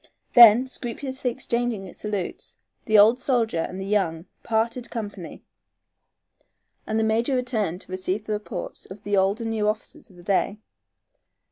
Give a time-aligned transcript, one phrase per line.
[0.33, 5.43] Then, scrupulously exchanging salutes, the old soldier and the young parted company,
[6.87, 10.15] and the major returned to receive the reports of the old and new officers of
[10.15, 10.57] the day.